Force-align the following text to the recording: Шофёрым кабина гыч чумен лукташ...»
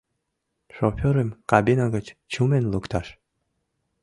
Шофёрым 0.75 1.29
кабина 1.49 1.85
гыч 1.95 2.05
чумен 2.31 2.63
лукташ...» 2.71 3.07